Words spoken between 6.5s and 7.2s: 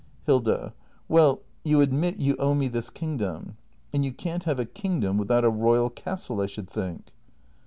think!